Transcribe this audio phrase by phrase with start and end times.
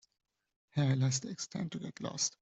[0.69, 2.35] Hair elastics tend to get lost.